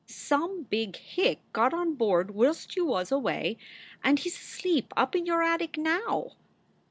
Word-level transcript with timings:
Some 0.07 0.63
big 0.63 0.95
hick 0.95 1.41
got 1.53 1.75
on 1.75 1.93
board 1.93 2.31
whilst 2.31 2.75
you 2.75 2.85
was 2.87 3.11
away, 3.11 3.59
and 4.03 4.17
he 4.17 4.31
s 4.31 4.35
asleep 4.35 4.91
up 4.97 5.15
in 5.15 5.27
your 5.27 5.43
attic 5.43 5.77
now. 5.77 6.31